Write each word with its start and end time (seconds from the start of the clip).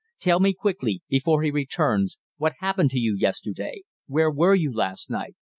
Tell 0.19 0.39
me 0.39 0.53
quickly, 0.55 1.03
before 1.09 1.43
he 1.43 1.51
returns: 1.51 2.17
what 2.37 2.53
happened 2.57 2.89
to 2.89 2.97
you 2.99 3.15
yesterday? 3.15 3.83
Where 4.07 4.31
were 4.31 4.55
you 4.55 4.73
last 4.73 5.11
night?" 5.11 5.35